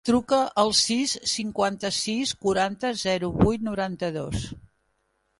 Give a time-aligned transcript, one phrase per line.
[0.09, 4.47] Truca al sis, cinquanta-sis, quaranta, zero, vuit, noranta-dos.